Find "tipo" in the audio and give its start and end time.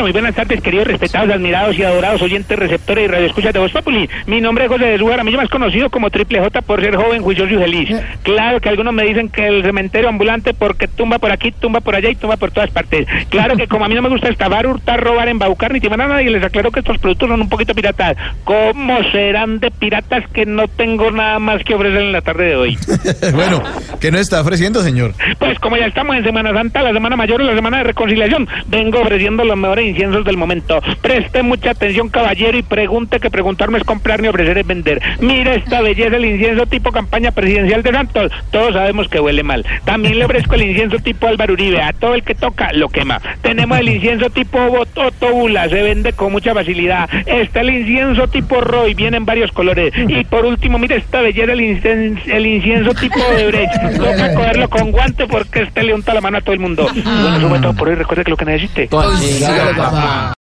36.66-36.92, 40.98-41.26, 44.30-44.58, 48.28-48.60, 52.94-53.18